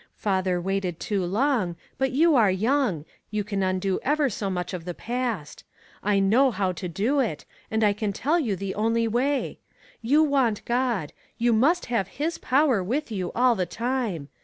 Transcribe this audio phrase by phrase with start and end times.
[0.15, 4.83] Father waited too long, but you are young; you can undo ever so much of
[4.83, 5.63] the past.
[6.01, 9.59] I know how to do it, and I can tell you the only way.
[10.01, 14.29] You want God; you must have his power with you all the time.